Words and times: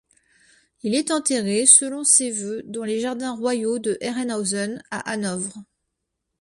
Il 0.81 0.95
est 0.95 1.11
enterré, 1.11 1.67
selon 1.67 2.03
ses 2.03 2.31
vœux, 2.31 2.63
dans 2.65 2.83
les 2.83 2.99
jardins 2.99 3.35
royaux 3.35 3.77
de 3.77 3.99
Herrenhausen, 4.01 4.81
à 4.89 5.07
Hanovre. 5.11 5.59